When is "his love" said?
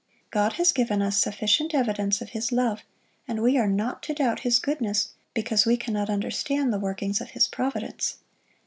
2.29-2.81